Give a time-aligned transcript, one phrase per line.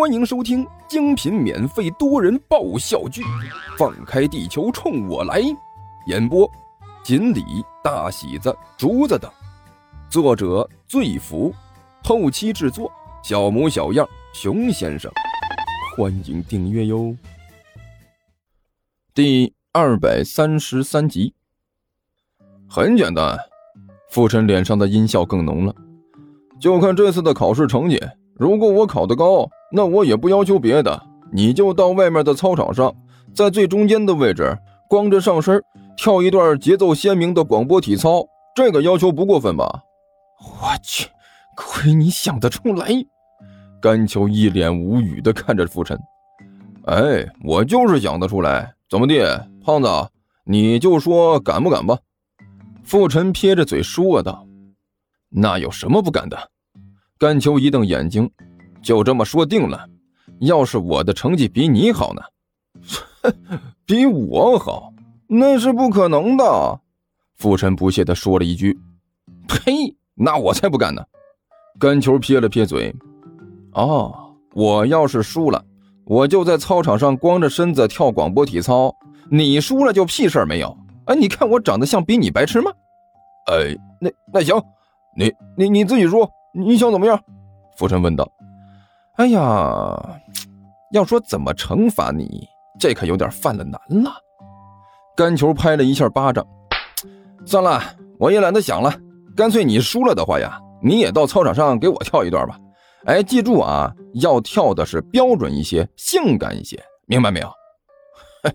[0.00, 3.20] 欢迎收听精品免费多人爆笑剧
[3.76, 5.42] 《放开地球冲我来》，
[6.06, 6.50] 演播：
[7.04, 7.44] 锦鲤、
[7.84, 9.30] 大喜子、竹子等，
[10.08, 11.54] 作者：醉福，
[12.02, 12.90] 后期制作：
[13.22, 15.12] 小模小样、熊先生。
[15.94, 17.14] 欢迎订阅哟。
[19.12, 21.34] 第二百三十三集，
[22.66, 23.38] 很简单，
[24.08, 25.74] 傅晨脸上的阴笑更浓了，
[26.58, 28.00] 就看这次的考试成绩。
[28.40, 32.90] 如果我考得高，那我也不要求别的，你就到外面的操场上，
[33.34, 34.56] 在最中间的位置，
[34.88, 35.62] 光着上身
[35.94, 38.24] 跳一段节奏鲜明的广播体操，
[38.56, 39.82] 这个要求不过分吧？
[40.40, 41.10] 我去，
[41.54, 42.88] 亏你想得出来！
[43.78, 45.98] 甘秋一脸无语的看着傅晨，
[46.86, 49.88] 哎，我就是想得出来，怎么的，胖子，
[50.46, 51.98] 你就说敢不敢吧？
[52.84, 54.46] 傅晨撇着嘴说道
[55.28, 56.38] ：“那有什么不敢的？”
[57.20, 58.30] 甘秋一瞪眼睛，
[58.82, 59.86] 就这么说定了。
[60.40, 62.22] 要是我的成绩比你好呢？
[63.84, 64.90] 比我好？
[65.28, 66.80] 那是不可能的。
[67.36, 68.78] 傅晨不屑地说了一句
[69.46, 69.94] ：“呸！
[70.14, 71.04] 那我才不干呢。”
[71.78, 72.90] 甘秋撇了撇嘴
[73.76, 75.62] ：“哦，我要是输了，
[76.06, 78.96] 我就在操场上光着身子跳广播体操。
[79.30, 80.74] 你输了就屁事儿没有。
[81.04, 82.72] 哎，你看我长得像比你白痴吗？
[83.52, 84.56] 哎，那那行，
[85.14, 87.22] 你你你自己说。”你想怎么样？
[87.76, 88.30] 傅晨问道。
[89.16, 90.20] 哎呀，
[90.92, 92.46] 要说怎么惩罚你，
[92.78, 94.12] 这可有点犯了难了。
[95.16, 96.46] 甘球拍了一下巴掌，
[97.44, 97.80] 算了，
[98.18, 98.92] 我也懒得想了，
[99.36, 102.58] 干脆你输了的话呀，你也到操场上给我跳一段吧。
[103.04, 107.52] 哎，记住啊，要跳的是标准一些，性感一些，明白没有？
[108.42, 108.50] 嘿，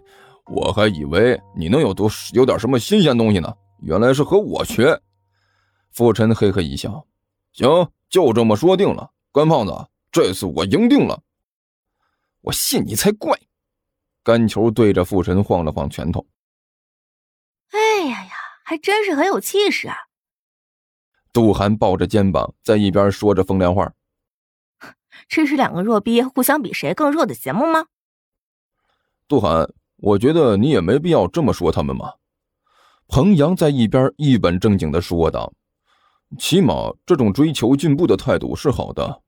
[0.48, 5.00] 我还以为你能有多有点什么新鲜东西呢，原来是和我学。
[5.92, 7.06] 傅晨嘿嘿一笑。
[7.56, 9.14] 行，就这么说定了。
[9.31, 11.23] 甘胖子，这次我赢定了。
[12.42, 13.39] 我信你才怪！
[14.23, 16.28] 甘球对着傅晨晃了晃拳头。
[17.70, 18.31] 哎呀呀，
[18.66, 19.96] 还真是很有气势啊！
[21.31, 23.94] 杜涵抱着肩膀在一边说着风凉话。
[25.30, 27.85] 这是两个弱逼互相比谁更弱的节目吗？
[29.30, 32.16] 杜涵，我觉得你也没必要这么说他们嘛。
[33.07, 35.53] 彭阳在一边一本正经的说道。
[36.38, 39.22] 起码这种追求进步的态度是好的，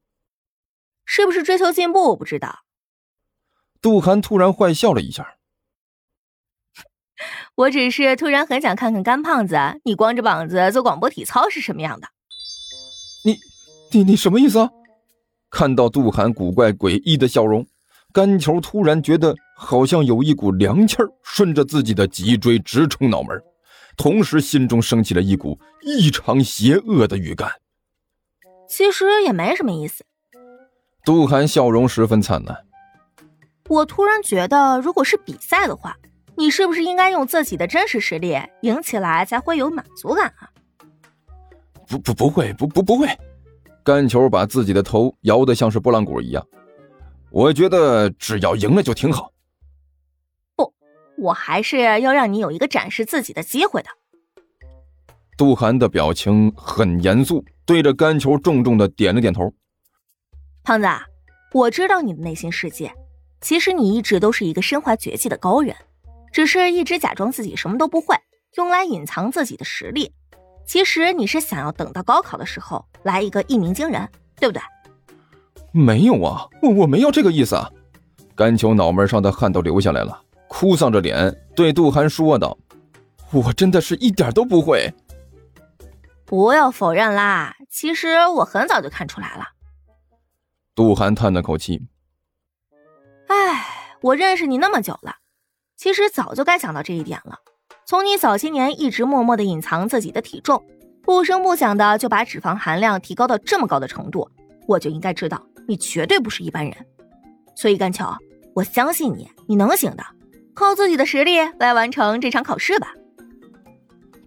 [1.06, 2.60] 是不是追求进步我不知道。
[3.82, 5.38] 杜涵突然坏笑了一下，
[7.56, 12.08] 我只是突然很想看看干胖子你光着膀子做广播体操是什么样的。
[13.24, 13.38] 你
[13.92, 14.70] 你你什么意思啊？
[15.50, 17.66] 看到杜涵古怪诡异的笑容，
[18.12, 23.42] 甘球突然觉得好像有一股凉气儿顺着自己的脊椎直冲脑门。
[23.98, 27.52] 同时，心中升起了一股异常邪恶的预感。
[28.70, 30.06] 其实也没什么意思。
[31.04, 32.56] 杜涵笑容十分灿烂。
[33.70, 35.96] 我突然觉得，如果是比赛的话，
[36.36, 40.48] 你是不是应该用自己的真实实力赢起来，才会有满足感啊？
[41.88, 43.08] 不不不会，不不不会。
[43.84, 46.46] 干球把自己的头摇得像是拨浪鼓一样。
[47.32, 49.32] 我觉得只要赢了就挺好。
[51.18, 53.90] 我还是要让你有一个展示自己的机会的。
[55.38, 59.54] 杜涵的表情很严肃，对着甘球重重的点了点头。
[60.64, 60.88] 胖子，
[61.54, 62.92] 我知道你的内心世界，
[63.42, 65.76] 其实你一直都是一个身怀绝技的高人，
[66.32, 68.16] 只是一直假装自己什么都不会，
[68.56, 70.12] 用来隐藏自己的实力。
[70.66, 74.62] 其实你是想要等到高考的时候来一个一鸣惊人，对不对？
[75.72, 77.70] 没有啊，我我没有这个意思啊。
[78.36, 80.22] 甘球脑门上的汗都流下来了。
[80.48, 82.58] 哭丧着脸对杜涵说道
[83.32, 84.94] ：“我真的是一点都不会。”
[86.26, 89.46] 不要否认啦，其实我很早就看出来了。
[90.76, 91.82] 杜涵叹了口气
[93.28, 93.66] ：“哎，
[94.02, 95.16] 我认识你那么久了，
[95.76, 97.40] 其实早就该想到这一点了。
[97.86, 100.66] 从你早些年一直默默的隐藏自己的体重，
[101.02, 104.30] 不声不响的就把脂肪含量提高到这么高的程度，
[104.68, 106.76] 我就应该知道你绝对不是一般人。
[107.56, 108.18] 所以甘乔，
[108.54, 110.04] 我相信你，你能行的。”
[110.58, 112.88] 靠自己的实力来完成这场考试吧！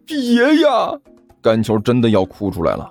[0.06, 0.97] 别呀，
[1.43, 2.88] 甘球真的要哭出来了。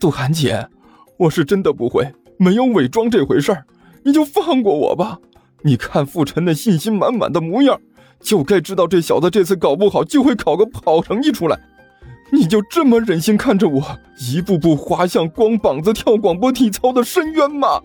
[0.00, 0.68] 杜涵姐，
[1.16, 3.64] 我是真的不会，没有伪装这回事儿，
[4.02, 5.16] 你就放过我吧。
[5.62, 7.80] 你看傅晨那信心满满的模样，
[8.18, 11.56] 就该知道这小子这次搞不好就会考个好成绩出来。
[12.32, 17.80] 你就这么忍心看着我一步步滑向光膀子跳广播体操的深渊吗？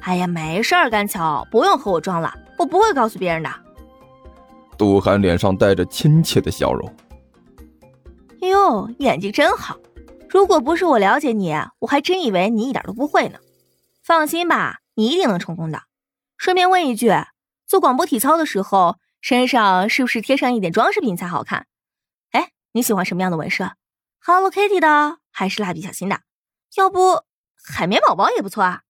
[0.00, 2.34] 哎呀，没事儿，甘桥，不用和我装了。
[2.58, 3.50] 我不会告诉别人的。
[4.76, 6.94] 杜涵脸上带着亲切的笑容。
[8.40, 9.78] 哟，演技真好！
[10.28, 13.38] 如果不是我了解你，我还真以为你一点都不会呢。
[14.02, 15.82] 放心吧，你一定能成功的。
[16.36, 17.10] 顺便问一句，
[17.66, 21.66] 做广播体操的时候，身上是不是贴上一点装饰品才好看？
[22.32, 23.70] 哎，你喜欢什么样的纹身
[24.20, 26.20] ？Hello Kitty 的还是蜡笔小新的？
[26.76, 27.22] 要不
[27.62, 28.82] 海绵宝宝也不错啊。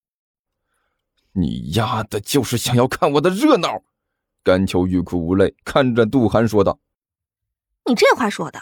[1.37, 3.83] 你丫的，就是想要看我的热闹！
[4.45, 6.79] 甘秋欲哭无泪，看着杜涵说道
[7.87, 8.61] ：“你这话说的，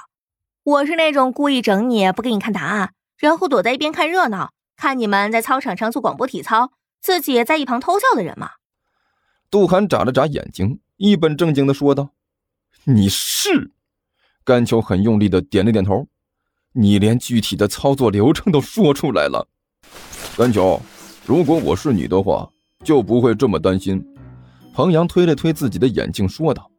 [0.62, 8.52] 我是那种故意整你不给你看答案，然后躲在一边看热闹，看你们在操场上做广播体操，自己在一旁偷笑的人吗？”
[9.50, 12.14] 杜涵眨了眨眼睛，一本正经的说道
[12.84, 13.72] ：“你是。”
[14.44, 16.06] 甘秋很用力的点了点头
[16.72, 19.46] ：“你连具体的操作流程都说出来了。”
[20.38, 20.80] 甘秋，
[21.26, 22.48] 如果我是你的话。
[22.82, 24.04] 就不会这么担心。
[24.74, 26.70] 彭阳推了推自己的眼镜，说道：“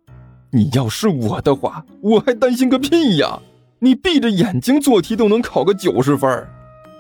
[0.52, 3.40] 你要是我的话，我还担心个屁呀！
[3.80, 6.48] 你闭着眼睛做题都能考个九十分。”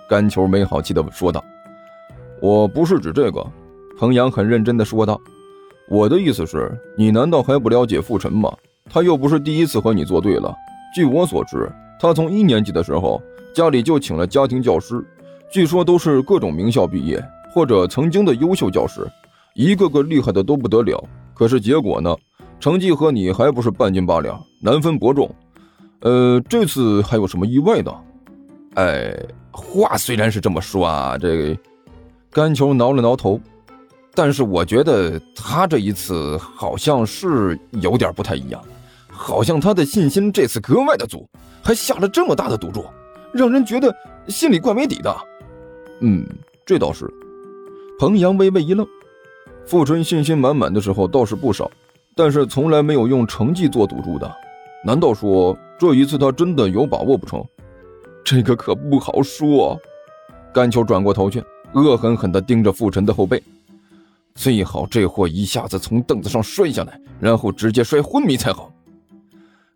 [0.07, 1.43] 甘球没好气的说道
[2.41, 3.43] ：“我不是指这个。”
[3.97, 5.19] 彭阳很认真的说道
[5.89, 8.51] ：“我的意思是，你难道还不了解傅晨吗？
[8.89, 10.53] 他又不是第一次和你作对了。
[10.93, 13.19] 据我所知，他从一年级的时候
[13.55, 15.03] 家里就请了家庭教师，
[15.49, 17.23] 据说都是各种名校毕业。”
[17.53, 19.07] 或者曾经的优秀教师，
[19.53, 21.01] 一个个厉害的都不得了。
[21.35, 22.15] 可是结果呢？
[22.59, 25.29] 成绩和你还不是半斤八两，难分伯仲。
[25.99, 27.93] 呃，这次还有什么意外的？
[28.75, 29.13] 哎，
[29.51, 31.57] 话虽然是这么说啊，这
[32.31, 33.37] 甘球挠了挠头，
[34.15, 38.63] 但是我觉得他这一次好像是有点不太一样，
[39.09, 41.27] 好像他的信心这次格外的足，
[41.61, 42.85] 还下了这么大的赌注，
[43.33, 43.93] 让人觉得
[44.29, 45.13] 心里怪没底的。
[45.99, 46.25] 嗯，
[46.65, 47.11] 这倒是。
[48.03, 48.85] 彭阳微微一愣，
[49.65, 51.71] 富春信心满满的时候倒是不少，
[52.17, 54.29] 但是从来没有用成绩做赌注的。
[54.83, 57.41] 难道说这一次他真的有把握不成？
[58.21, 59.79] 这个可不好说。
[60.53, 61.41] 甘秋转过头去，
[61.75, 63.41] 恶狠狠地盯着傅晨的后背，
[64.35, 68.69] 最好这货一下子从凳子上摔下来，然后直接摔昏迷才好。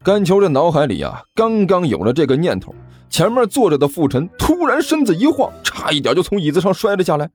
[0.03, 2.75] 甘秋这脑海里呀，刚刚有了这个念头，
[3.09, 7.29] 前面坐着的傅晨突然身子一晃，差一点就从椅子上摔了下来。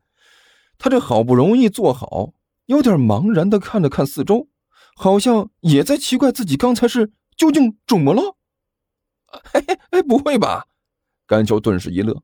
[0.79, 2.33] 他这好不容易坐好，
[2.67, 4.49] 有点茫然的看了看四周，
[4.97, 8.37] 好像也在奇怪自己刚才是究竟怎么了。
[9.53, 10.67] 哎哎，不会吧？
[11.27, 12.23] 甘秋顿时一乐，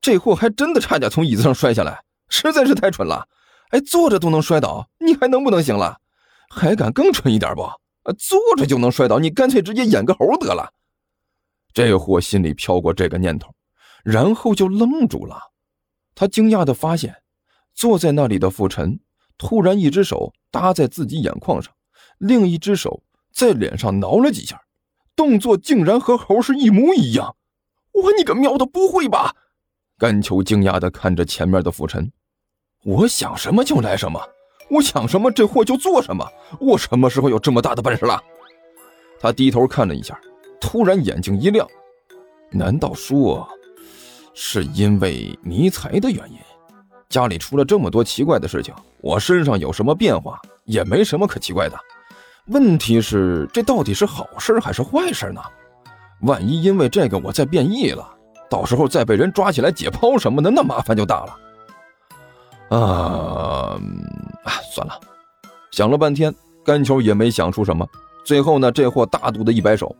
[0.00, 3.28] 这货还真的差点从椅子上摔下来，实在是太蠢了。
[3.68, 6.00] 哎，坐着都能摔倒，你还能不能行了？
[6.48, 7.62] 还敢更蠢一点不？
[8.18, 10.72] 坐着就能摔倒，你干脆直接演个猴得了。
[11.72, 13.54] 这货心里飘过这个念头，
[14.02, 15.52] 然后就愣住了。
[16.16, 17.22] 他惊讶的发现。
[17.74, 19.00] 坐在那里的傅晨
[19.38, 21.72] 突然一只手搭在自己眼眶上，
[22.18, 23.02] 另一只手
[23.32, 24.60] 在脸上挠了几下，
[25.16, 27.36] 动作竟然和猴是一模一样。
[27.92, 29.34] 我你个喵的，不会吧？
[29.98, 32.10] 甘秋惊讶地看着前面的傅晨，
[32.84, 34.20] 我想什么就来什么，
[34.70, 36.26] 我想什么这货就做什么，
[36.60, 38.22] 我什么时候有这么大的本事了？
[39.18, 40.18] 他低头看了一下，
[40.60, 41.68] 突然眼睛一亮，
[42.50, 43.46] 难道说
[44.34, 46.38] 是因为迷彩的原因？
[47.10, 51.76] 家里出了这么多奇怪的事情，我身上有什么变化也没什么可奇怪的。
[52.46, 55.42] 问题是，这到底是好事还是坏事呢？
[56.22, 58.08] 万一因为这个我再变异了，
[58.48, 62.78] 到时候再被人抓起来解剖什么的，那麻烦就大了。
[62.78, 63.80] 啊，
[64.72, 65.00] 算了，
[65.72, 66.32] 想了半天，
[66.64, 67.84] 甘球也没想出什么。
[68.24, 69.94] 最后呢，这货大度的一摆手，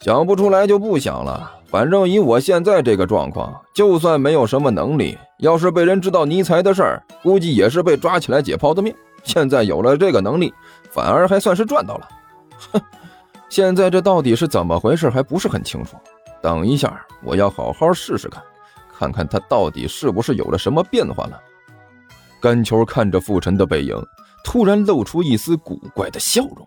[0.00, 1.52] 想不出来就不想了。
[1.76, 8.94] 反正以我现在这个状况，就算没有什么能力，要是被人知道尼才的事儿，估计也是被抓起来解剖的命。
[9.24, 10.54] 现在有了这个能力，
[10.90, 12.08] 反而还算是赚到了。
[12.72, 12.80] 哼，
[13.50, 15.98] 现在这到底是怎么回事，还不是很清楚。
[16.40, 18.42] 等一下，我要好好试试看，
[18.98, 21.38] 看看他到底是不是有了什么变化了。
[22.40, 23.94] 甘球看着傅晨的背影，
[24.42, 26.66] 突然露出一丝古怪的笑容。